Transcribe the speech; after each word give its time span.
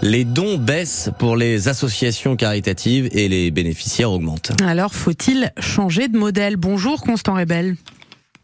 Les 0.00 0.24
dons 0.24 0.58
baissent 0.58 1.10
pour 1.18 1.36
les 1.36 1.66
associations 1.66 2.36
caritatives 2.36 3.08
et 3.12 3.28
les 3.28 3.50
bénéficiaires 3.50 4.12
augmentent. 4.12 4.52
Alors, 4.62 4.94
faut-il 4.94 5.52
changer 5.58 6.06
de 6.06 6.16
modèle? 6.16 6.56
Bonjour 6.56 7.00
Constant 7.00 7.34
Rebel. 7.34 7.76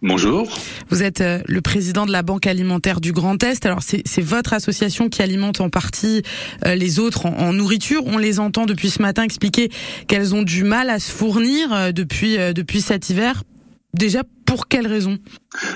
Bonjour. 0.03 0.49
Vous 0.91 1.03
êtes 1.03 1.21
euh, 1.21 1.39
le 1.47 1.61
président 1.61 2.07
de 2.07 2.13
la 2.13 2.23
Banque 2.23 2.47
alimentaire 2.47 3.01
du 3.01 3.13
Grand 3.13 3.43
Est. 3.43 3.65
Alors 3.65 3.83
c'est 3.83 4.21
votre 4.21 4.53
association 4.53 5.09
qui 5.09 5.23
alimente 5.23 5.61
en 5.61 5.71
partie 5.71 6.23
euh, 6.67 6.75
les 6.75 6.99
autres 6.99 7.25
en, 7.25 7.53
nourriture. 7.55 8.03
On 8.05 8.19
les 8.19 8.41
entend 8.41 8.67
depuis 8.67 8.91
ce 8.91 9.01
matin 9.01 9.23
expliquer 9.23 9.71
qu'elles 10.09 10.35
ont 10.35 10.43
du 10.43 10.65
mal 10.65 10.91
à 10.91 10.99
se 10.99 11.11
fournir 11.11 11.73
euh, 11.73 11.93
depuis 11.93 12.37
depuis 12.53 12.83
cet 12.83 13.09
hiver. 13.09 13.45
Déjà, 13.95 14.25
pour 14.45 14.67
quelles 14.67 14.89
raisons 14.89 15.19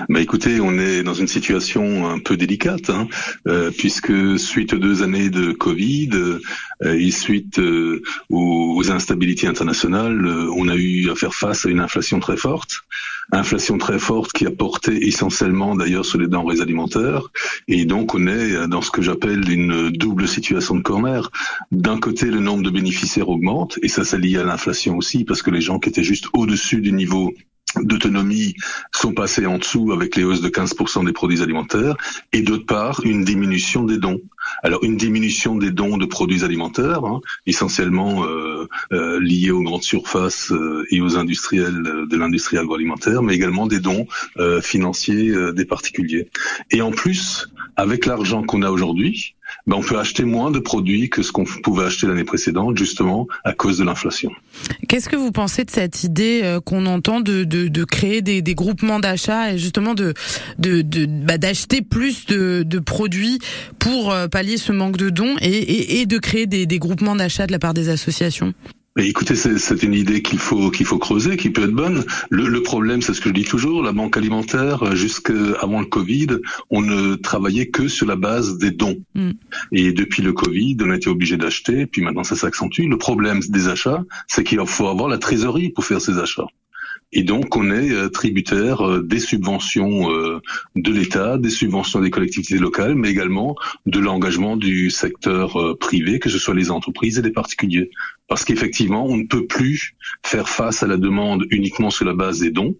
bah 0.09 0.19
écoutez, 0.19 0.59
on 0.59 0.77
est 0.77 1.03
dans 1.03 1.13
une 1.13 1.29
situation 1.29 2.09
un 2.09 2.19
peu 2.19 2.35
délicate, 2.35 2.89
hein, 2.89 3.07
euh, 3.47 3.71
puisque 3.71 4.37
suite 4.37 4.73
aux 4.73 4.77
deux 4.77 5.03
années 5.03 5.29
de 5.29 5.53
Covid 5.53 6.09
euh, 6.13 6.39
et 6.83 7.11
suite 7.11 7.59
euh, 7.59 8.01
aux, 8.29 8.91
instabilités 8.91 9.47
internationales, 9.47 10.27
on 10.53 10.67
a 10.67 10.75
eu 10.75 11.09
à 11.09 11.15
faire 11.15 11.33
face 11.33 11.65
à 11.65 11.69
une 11.69 11.79
inflation 11.79 12.19
très 12.19 12.35
forte, 12.35 12.81
inflation 13.31 13.77
très 13.77 13.99
forte 13.99 14.33
qui 14.33 14.45
a 14.45 14.51
porté 14.51 15.07
essentiellement 15.07 15.75
d'ailleurs 15.75 16.05
sur 16.05 16.19
les 16.19 16.27
denrées 16.27 16.59
alimentaires, 16.59 17.29
et 17.69 17.85
donc 17.85 18.15
on 18.15 18.27
est 18.27 18.67
dans 18.67 18.81
ce 18.81 18.91
que 18.91 19.01
j'appelle 19.01 19.49
une 19.49 19.91
double 19.91 20.27
situation 20.27 20.75
de 20.75 20.81
corner. 20.81 21.31
D'un 21.71 21.99
côté, 21.99 22.25
le 22.25 22.41
nombre 22.41 22.63
de 22.63 22.69
bénéficiaires 22.69 23.29
augmente, 23.29 23.79
et 23.81 23.87
ça, 23.87 24.03
c'est 24.03 24.17
lié 24.17 24.39
à 24.39 24.43
l'inflation 24.43 24.97
aussi, 24.97 25.23
parce 25.23 25.41
que 25.41 25.51
les 25.51 25.61
gens 25.61 25.79
qui 25.79 25.87
étaient 25.87 26.03
juste 26.03 26.27
au-dessus 26.33 26.81
du 26.81 26.91
niveau 26.91 27.33
d'autonomie 27.83 28.55
sont 28.91 29.13
passés 29.13 29.45
en 29.45 29.57
dessous 29.57 29.91
avec 29.91 30.15
les 30.15 30.23
hausses 30.23 30.41
de 30.41 30.49
15% 30.49 31.05
des 31.05 31.13
produits 31.13 31.41
alimentaires 31.41 31.95
et 32.33 32.41
d'autre 32.41 32.65
part 32.65 33.01
une 33.03 33.23
diminution 33.23 33.83
des 33.83 33.97
dons. 33.97 34.21
Alors 34.63 34.83
une 34.83 34.97
diminution 34.97 35.55
des 35.55 35.71
dons 35.71 35.97
de 35.97 36.05
produits 36.05 36.43
alimentaires, 36.43 37.05
hein, 37.05 37.21
essentiellement 37.45 38.25
euh, 38.25 38.67
euh, 38.91 39.19
liés 39.19 39.51
aux 39.51 39.61
grandes 39.61 39.83
surfaces 39.83 40.51
euh, 40.51 40.85
et 40.89 41.01
aux 41.01 41.17
industriels 41.17 41.83
de 42.09 42.17
l'industrie 42.17 42.57
agroalimentaire, 42.57 43.21
mais 43.21 43.35
également 43.35 43.67
des 43.67 43.79
dons 43.79 44.07
financiers 44.61 45.33
des 45.53 45.65
particuliers. 45.65 46.29
Et 46.71 46.81
en 46.81 46.91
plus, 46.91 47.49
avec 47.75 48.05
l'argent 48.05 48.43
qu'on 48.43 48.61
a 48.61 48.71
aujourd'hui, 48.71 49.35
ben 49.69 49.77
on 49.77 49.81
peut 49.81 49.99
acheter 49.99 50.23
moins 50.23 50.49
de 50.49 50.57
produits 50.57 51.09
que 51.09 51.21
ce 51.21 51.31
qu'on 51.31 51.45
pouvait 51.45 51.85
acheter 51.85 52.07
l'année 52.07 52.23
précédente, 52.23 52.75
justement 52.75 53.27
à 53.43 53.53
cause 53.53 53.77
de 53.77 53.83
l'inflation. 53.83 54.31
Qu'est-ce 54.87 55.07
que 55.07 55.15
vous 55.15 55.31
pensez 55.31 55.63
de 55.63 55.69
cette 55.69 56.03
idée 56.03 56.41
euh, 56.43 56.59
qu'on 56.59 56.87
entend 56.87 57.21
de, 57.21 57.43
de, 57.43 57.67
de, 57.67 57.83
créer 57.83 58.23
des, 58.23 58.41
des 58.41 58.55
groupements 58.55 58.99
d'achat 58.99 59.53
et 59.53 59.59
justement 59.59 59.93
de 59.93 60.15
de, 60.57 60.81
de 60.81 61.05
bah, 61.05 61.37
d'acheter 61.37 61.81
plus 61.83 62.25
de, 62.25 62.63
de 62.63 62.79
produits 62.79 63.37
pour 63.77 64.11
euh, 64.11 64.27
pallier 64.27 64.57
ce 64.57 64.71
manque 64.71 64.97
de 64.97 65.11
dons 65.11 65.35
et, 65.39 65.49
et, 65.49 66.01
et 66.01 66.05
de 66.07 66.17
créer 66.17 66.47
des, 66.47 66.65
des 66.65 66.79
groupements 66.79 67.15
d'achat 67.15 67.45
de 67.45 67.51
la 67.51 67.59
part 67.59 67.75
des 67.75 67.89
associations? 67.89 68.53
Écoutez, 69.07 69.35
c'est 69.35 69.83
une 69.83 69.93
idée 69.93 70.21
qu'il 70.21 70.39
faut 70.39 70.71
qu'il 70.71 70.85
faut 70.85 70.97
creuser, 70.97 71.37
qui 71.37 71.49
peut 71.49 71.63
être 71.63 71.71
bonne. 71.71 72.03
Le, 72.29 72.47
le 72.47 72.63
problème, 72.63 73.01
c'est 73.01 73.13
ce 73.13 73.21
que 73.21 73.29
je 73.29 73.33
dis 73.33 73.43
toujours, 73.43 73.83
la 73.83 73.91
banque 73.91 74.17
alimentaire, 74.17 74.95
jusqu'avant 74.95 75.79
le 75.79 75.85
Covid, 75.85 76.27
on 76.69 76.81
ne 76.81 77.15
travaillait 77.15 77.67
que 77.67 77.87
sur 77.87 78.05
la 78.05 78.15
base 78.15 78.57
des 78.57 78.71
dons. 78.71 78.97
Mm. 79.15 79.31
Et 79.71 79.91
depuis 79.91 80.21
le 80.23 80.33
Covid, 80.33 80.77
on 80.81 80.91
a 80.91 80.95
été 80.95 81.09
obligé 81.09 81.37
d'acheter, 81.37 81.85
puis 81.85 82.01
maintenant 82.01 82.23
ça 82.23 82.35
s'accentue. 82.35 82.87
Le 82.89 82.97
problème 82.97 83.39
des 83.49 83.67
achats, 83.67 84.03
c'est 84.27 84.43
qu'il 84.43 84.59
faut 84.65 84.87
avoir 84.87 85.07
la 85.09 85.17
trésorerie 85.17 85.69
pour 85.69 85.85
faire 85.85 86.01
ces 86.01 86.17
achats. 86.17 86.47
Et 87.11 87.23
donc, 87.23 87.55
on 87.55 87.71
est 87.71 87.91
euh, 87.91 88.09
tributaire 88.09 88.87
euh, 88.87 89.01
des 89.01 89.19
subventions 89.19 90.11
euh, 90.11 90.41
de 90.75 90.91
l'État, 90.91 91.39
des 91.39 91.49
subventions 91.49 92.01
des 92.01 92.11
collectivités 92.11 92.59
locales, 92.59 92.93
mais 92.93 93.09
également 93.09 93.55
de 93.87 93.99
l'engagement 93.99 94.57
du 94.57 94.91
secteur 94.91 95.77
privé, 95.79 96.19
que 96.19 96.29
ce 96.29 96.37
soit 96.37 96.53
les 96.53 96.69
entreprises 96.69 97.17
et 97.17 97.21
les 97.23 97.31
particuliers. 97.31 97.89
Parce 98.27 98.45
qu'effectivement, 98.45 99.05
on 99.05 99.17
ne 99.17 99.25
peut 99.25 99.47
plus 99.47 99.95
faire 100.23 100.49
face 100.49 100.83
à 100.83 100.87
la 100.87 100.97
demande 100.97 101.45
uniquement 101.49 101.89
sur 101.89 102.05
la 102.05 102.13
base 102.13 102.39
des 102.39 102.51
dons 102.51 102.75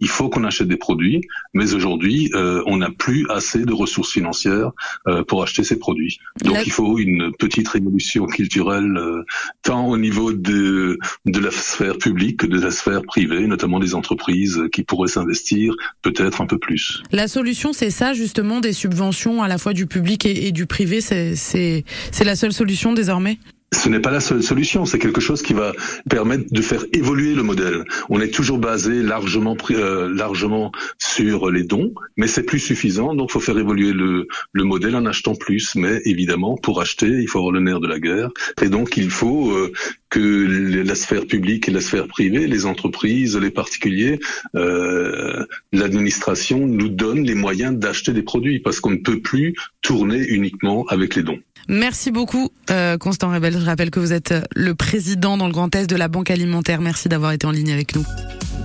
il 0.00 0.08
faut 0.08 0.28
qu'on 0.28 0.44
achète 0.44 0.68
des 0.68 0.76
produits, 0.76 1.20
mais 1.54 1.74
aujourd'hui, 1.74 2.30
euh, 2.34 2.62
on 2.66 2.78
n'a 2.78 2.90
plus 2.90 3.26
assez 3.30 3.64
de 3.64 3.72
ressources 3.72 4.12
financières 4.12 4.70
euh, 5.06 5.22
pour 5.22 5.42
acheter 5.42 5.62
ces 5.64 5.78
produits. 5.78 6.18
Donc 6.42 6.66
il 6.66 6.72
faut 6.72 6.98
une 6.98 7.32
petite 7.38 7.68
révolution 7.68 8.26
culturelle, 8.26 8.96
euh, 8.96 9.22
tant 9.62 9.86
au 9.88 9.98
niveau 9.98 10.32
de, 10.32 10.98
de 11.26 11.38
la 11.38 11.50
sphère 11.50 11.98
publique 11.98 12.38
que 12.38 12.46
de 12.46 12.58
la 12.58 12.70
sphère 12.70 13.02
privée, 13.02 13.46
notamment 13.46 13.78
des 13.78 13.94
entreprises 13.94 14.62
qui 14.72 14.82
pourraient 14.82 15.08
s'investir 15.08 15.74
peut-être 16.02 16.40
un 16.40 16.46
peu 16.46 16.58
plus. 16.58 17.02
La 17.12 17.28
solution, 17.28 17.72
c'est 17.72 17.90
ça, 17.90 18.14
justement, 18.14 18.60
des 18.60 18.72
subventions 18.72 19.42
à 19.42 19.48
la 19.48 19.58
fois 19.58 19.72
du 19.72 19.86
public 19.86 20.24
et, 20.26 20.46
et 20.46 20.52
du 20.52 20.66
privé, 20.66 21.00
c'est 21.00 21.84
la 22.24 22.36
seule 22.36 22.52
solution 22.52 22.92
désormais? 22.92 23.38
Ce 23.72 23.88
n'est 23.88 24.00
pas 24.00 24.10
la 24.10 24.20
seule 24.20 24.42
solution, 24.42 24.84
c'est 24.84 24.98
quelque 24.98 25.20
chose 25.20 25.42
qui 25.42 25.52
va 25.52 25.72
permettre 26.08 26.44
de 26.50 26.62
faire 26.62 26.84
évoluer 26.92 27.34
le 27.34 27.42
modèle. 27.42 27.84
On 28.08 28.20
est 28.20 28.34
toujours 28.34 28.58
basé 28.58 29.02
largement 29.02 29.56
euh, 29.70 30.12
largement 30.12 30.72
sur 30.98 31.50
les 31.50 31.62
dons, 31.62 31.94
mais 32.16 32.26
c'est 32.26 32.42
plus 32.42 32.58
suffisant, 32.58 33.14
donc 33.14 33.30
faut 33.30 33.40
faire 33.40 33.58
évoluer 33.58 33.92
le, 33.92 34.26
le 34.52 34.64
modèle 34.64 34.96
en 34.96 35.06
achetant 35.06 35.34
plus. 35.34 35.74
Mais 35.76 36.00
évidemment, 36.04 36.56
pour 36.56 36.80
acheter, 36.80 37.06
il 37.06 37.28
faut 37.28 37.38
avoir 37.38 37.52
le 37.52 37.60
nerf 37.60 37.80
de 37.80 37.86
la 37.86 38.00
guerre, 38.00 38.30
et 38.60 38.68
donc 38.68 38.96
il 38.96 39.10
faut 39.10 39.52
euh, 39.52 39.72
que 40.10 40.82
la 40.84 40.94
sphère 40.94 41.26
publique 41.26 41.68
et 41.68 41.70
la 41.70 41.80
sphère 41.80 42.08
privée, 42.08 42.46
les 42.46 42.66
entreprises, 42.66 43.36
les 43.36 43.50
particuliers, 43.50 44.18
euh, 44.56 45.44
l'administration 45.72 46.66
nous 46.66 46.88
donnent 46.88 47.24
les 47.24 47.34
moyens 47.34 47.78
d'acheter 47.78 48.12
des 48.12 48.22
produits, 48.22 48.58
parce 48.58 48.80
qu'on 48.80 48.90
ne 48.90 48.96
peut 48.96 49.20
plus 49.20 49.54
tourner 49.82 50.18
uniquement 50.18 50.84
avec 50.88 51.14
les 51.14 51.22
dons. 51.22 51.38
Merci 51.68 52.10
beaucoup, 52.10 52.50
euh, 52.70 52.98
Constant 52.98 53.32
Rebel. 53.32 53.54
Je 53.58 53.64
rappelle 53.64 53.90
que 53.90 54.00
vous 54.00 54.12
êtes 54.12 54.34
le 54.54 54.74
président 54.74 55.36
dans 55.36 55.46
le 55.46 55.52
Grand 55.52 55.72
Est 55.74 55.88
de 55.88 55.96
la 55.96 56.08
Banque 56.08 56.30
Alimentaire. 56.30 56.80
Merci 56.80 57.08
d'avoir 57.08 57.32
été 57.32 57.46
en 57.46 57.52
ligne 57.52 57.72
avec 57.72 57.94
nous. 57.94 58.04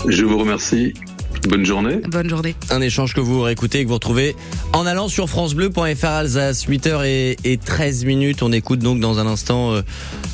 Je 0.07 0.25
vous 0.25 0.37
remercie. 0.37 0.93
Bonne 1.47 1.65
journée. 1.65 1.97
Bonne 2.09 2.29
journée. 2.29 2.55
Un 2.71 2.81
échange 2.81 3.13
que 3.13 3.19
vous 3.19 3.41
réécoutez 3.41 3.79
et 3.79 3.83
que 3.83 3.89
vous 3.89 3.95
retrouvez 3.95 4.35
en 4.73 4.85
allant 4.85 5.07
sur 5.07 5.29
francebleu.fr 5.29 6.05
Alsace, 6.05 6.65
8h 6.65 7.35
et 7.43 7.57
13 7.57 8.05
minutes. 8.05 8.41
On 8.41 8.51
écoute 8.51 8.79
donc 8.79 8.99
dans 8.99 9.19
un 9.19 9.27
instant 9.27 9.73
euh, 9.73 9.81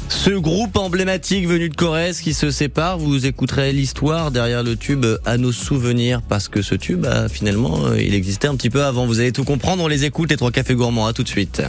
ce 0.07 0.29
groupe 0.29 0.77
emblématique 0.77 1.47
venu 1.47 1.69
de 1.69 1.75
Corrèze 1.75 2.21
qui 2.21 2.33
se 2.33 2.49
sépare. 2.49 2.97
Vous 2.97 3.25
écouterez 3.25 3.73
l'histoire 3.73 4.31
derrière 4.31 4.63
le 4.63 4.75
tube 4.75 5.05
à 5.25 5.37
nos 5.37 5.51
souvenirs 5.51 6.21
parce 6.21 6.47
que 6.47 6.61
ce 6.61 6.75
tube, 6.75 7.01
bah, 7.01 7.27
finalement, 7.27 7.93
il 7.93 8.13
existait 8.13 8.47
un 8.47 8.55
petit 8.55 8.69
peu 8.69 8.83
avant. 8.83 9.05
Vous 9.05 9.19
allez 9.19 9.31
tout 9.31 9.43
comprendre. 9.43 9.83
On 9.83 9.87
les 9.87 10.05
écoute, 10.05 10.29
les 10.29 10.37
trois 10.37 10.51
cafés 10.51 10.75
gourmands. 10.75 11.07
À 11.07 11.13
tout 11.13 11.23
de 11.23 11.29
suite. 11.29 11.61